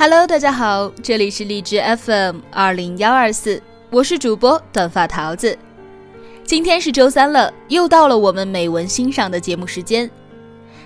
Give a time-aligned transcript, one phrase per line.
[0.00, 5.58] Hello，大家好，这里是荔枝 FM 二零幺二四，我是主播短发桃子。
[6.44, 10.08] 今天是周三了，又到了我们美文欣赏的节目时间。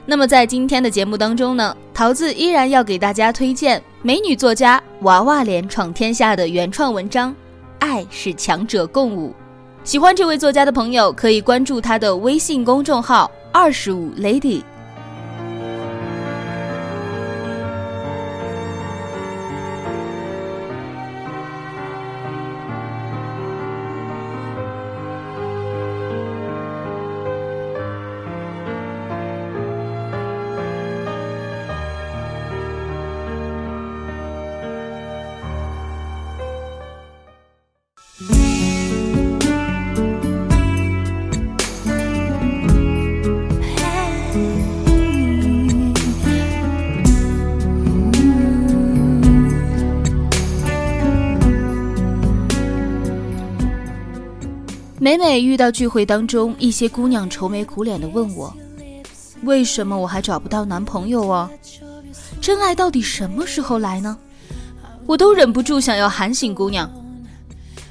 [0.06, 7.30] 那么在今天的节目当中呢，桃子依然要给大家推荐美女作家娃娃脸闯天下的原创文章
[7.80, 9.28] 《爱是强者共舞》。
[9.84, 14.62] 喜欢这位作家的朋友可以关注她的微信公众号二十五 lady。
[55.02, 58.56] 每每遇到聚会当中一些姑娘愁眉苦脸的问我，
[59.42, 61.50] 为什么我还找不到男朋友哦？
[62.40, 64.16] 真爱到底什么时候来呢？
[65.04, 66.88] 我都忍不住想要喊醒姑娘，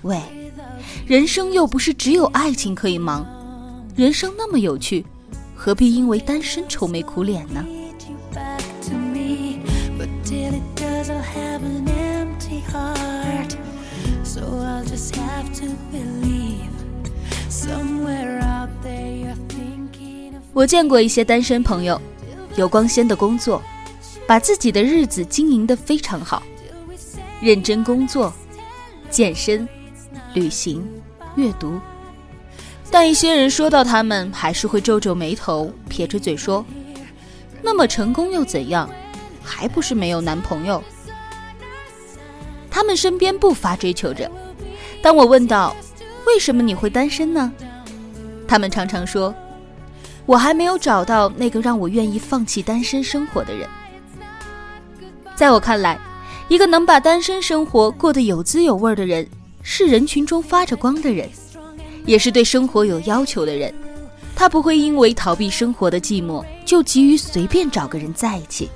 [0.03, 0.21] 喂，
[1.05, 3.25] 人生又不是只有爱情可以忙，
[3.93, 5.05] 人生那么有趣，
[5.53, 7.65] 何必因为单身愁眉苦脸呢？
[20.53, 21.99] 我见过一些单身朋友，
[22.55, 23.61] 有光鲜的工作，
[24.27, 26.43] 把自己的日子经营得非常好，
[27.41, 28.31] 认真工作、
[29.09, 29.67] 健身、
[30.33, 30.87] 旅行、
[31.35, 31.79] 阅读。
[32.91, 36.65] 但一些人说到他们，还是会皱皱眉头，撇着嘴说
[37.63, 38.89] ：“那么成功又怎样？
[39.41, 40.83] 还不是没有男朋友？”
[42.69, 44.29] 他们身边不乏追求者。
[45.01, 45.73] 当我问到
[46.25, 47.51] ：“为什么你会单身呢？”
[48.47, 49.33] 他们常常说。
[50.27, 53.67] 我还没有找到那个让我愿意放弃单身生活的人。
[55.35, 55.99] 在我看来，
[56.47, 59.27] 一个能把单身生活过得有滋有味的人，
[59.63, 61.27] 是人群中发着光的人，
[62.05, 63.73] 也是对生活有要求的人。
[64.35, 68.69] 他不会因为逃避生活的寂寞，就急于随便找个人在一起。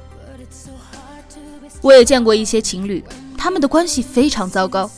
[1.82, 3.04] 我也见过一些情侣，
[3.38, 4.90] 他们的关系非常糟糕，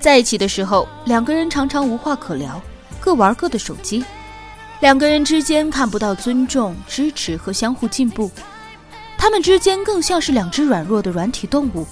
[0.00, 2.60] 在一起的时候，两个人常常无话可聊，
[2.98, 4.02] 各玩各的手机。
[4.80, 8.30] 两个人之间看不到尊重、支持和相互进步，
[9.18, 11.86] 他们之间更像是两只软弱的软体动物，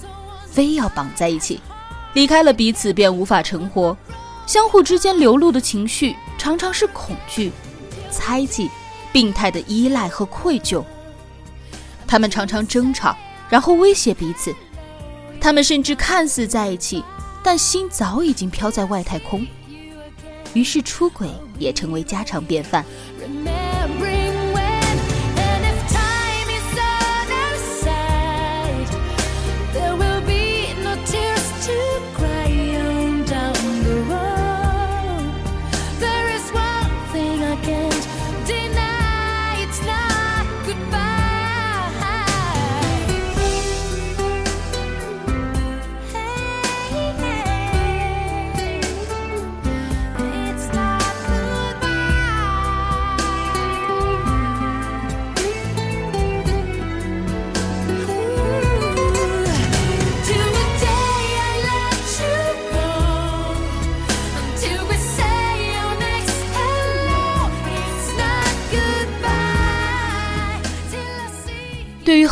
[0.49, 1.61] 非要绑在一起，
[2.13, 3.95] 离开了彼此便无法成活。
[4.47, 7.51] 相互之间流露的情绪常常是恐惧、
[8.09, 8.67] 猜忌、
[9.13, 10.83] 病态的依赖和愧疚。
[12.07, 13.15] 他们常常争吵，
[13.47, 14.51] 然后威胁彼此。
[15.39, 17.03] 他们甚至看似在一起，
[17.51, 19.43] 但心早已经飘在外太空。
[20.53, 21.27] 于是出轨
[21.57, 22.85] 也成为家常便饭。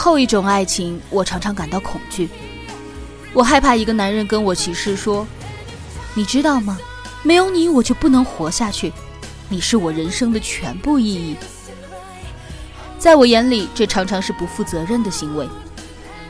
[0.07, 2.29] 后一种爱情，我常常感到恐惧。
[3.33, 5.27] 我害怕一个男人跟我起誓说
[6.15, 6.79] ：“你知道吗？
[7.23, 8.93] 没有你，我就不能活下去。
[9.49, 11.35] 你是我人生的全部意义。”
[12.97, 15.45] 在我眼里，这常常是不负责任的行为。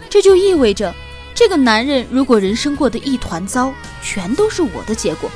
[0.09, 0.91] 这就意味着，
[1.35, 3.71] 这个男人如果人生过得一团糟，
[4.01, 5.29] 全都是我的结果。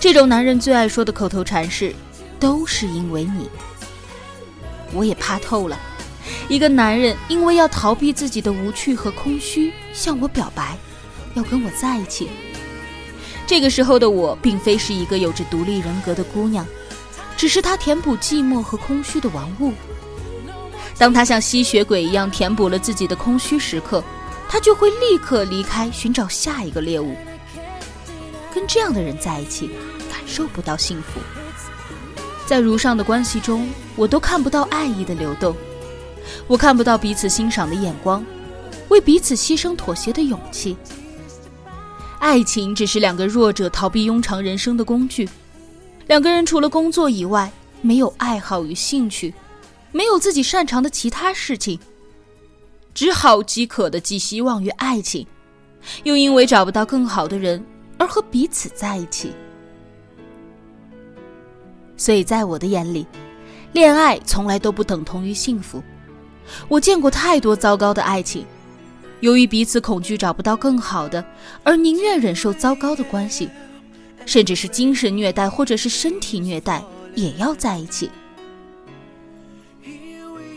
[0.00, 1.94] 这种男人最爱说的口头禅是
[2.40, 3.50] ：“都是因为你。”
[4.94, 5.78] 我也怕透了，
[6.48, 10.76] 一个男人因为要逃避自己的无趣和空虚，向我表白，
[11.34, 12.28] 要跟我在一起。
[13.46, 16.66] 这个时候的我，并非是一个有着独立人格的姑娘，
[17.36, 19.72] 只是他填补寂寞和空虚的玩物。
[20.98, 24.04] 当他像吸血鬼一样填补了自己的空虚时刻，
[24.48, 27.16] 他就会立刻离开，寻找下一个猎物。
[28.52, 29.68] 跟这样的人在一起，
[30.10, 31.20] 感受不到幸福。
[32.46, 35.56] 在如上的关系中，我都看不到爱意的流动，
[36.46, 38.24] 我看不到彼此欣赏的眼光，
[38.88, 40.76] 为彼此牺牲妥协的勇气。
[42.18, 45.28] 爱情只是两个弱者逃避庸常人生的工具，
[46.06, 47.50] 两个人除了工作以外，
[47.80, 49.32] 没有爱好与兴趣，
[49.90, 51.78] 没有自己擅长的其他事情，
[52.92, 55.26] 只好饥渴的寄希望于爱情，
[56.02, 57.64] 又因为找不到更好的人
[57.96, 59.32] 而和彼此在一起。
[61.96, 63.06] 所以在我的眼里，
[63.72, 65.82] 恋爱从来都不等同于幸福。
[66.68, 68.44] 我见过太多糟糕的爱情，
[69.20, 71.24] 由于彼此恐惧找不到更好的，
[71.62, 73.48] 而宁愿忍受糟糕的关系，
[74.26, 76.82] 甚至是精神虐待或者是身体虐待，
[77.14, 78.10] 也要在一起。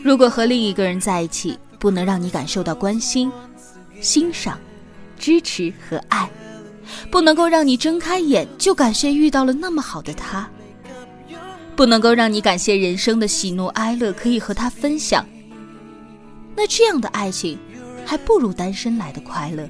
[0.04, 3.32] 如果和另一个人在一起，不能让你感受到关心、
[4.02, 4.60] 欣赏、
[5.18, 6.30] 支持和爱，
[7.10, 10.50] 不能够让你睁开眼就感谢遇到了那么好的他。
[11.76, 15.26] 不能够让你感谢人生的喜怒哀乐可以和他分享，
[16.56, 17.58] 那这样的爱情，
[18.06, 19.70] 还不如单身来的快乐。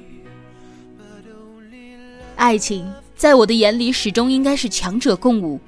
[2.36, 5.60] 爱情在我的眼里始终应该是强者共舞，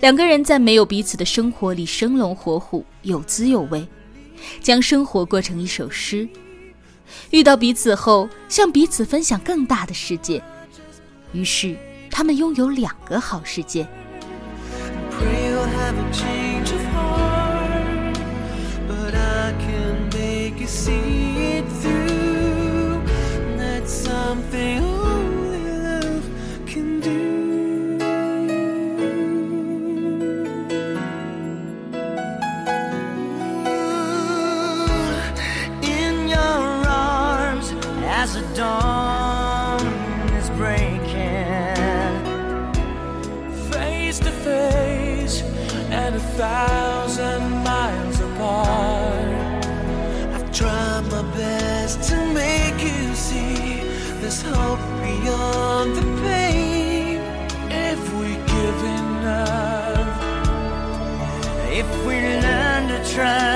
[0.00, 3.86] 两个人在没有彼此的生活里生龙活虎、有滋有味，
[4.60, 6.28] 将生活过成一首诗。
[7.30, 10.42] 遇到彼此后，向彼此分享更大的世界，
[11.32, 11.76] 于是
[12.10, 13.86] 他们拥有两个好世界。
[20.66, 23.00] You see it through.
[23.56, 26.24] That's something only love
[26.66, 27.98] can do.
[35.82, 37.72] In your arms
[38.02, 39.86] as a dawn
[40.40, 40.96] is breaking
[43.70, 45.42] face to face
[45.92, 46.95] and a thousand
[54.26, 57.20] there's hope beyond the pain.
[57.70, 60.20] If we give enough,
[61.70, 63.55] if we learn to trust,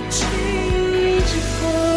[0.00, 1.87] but change reach for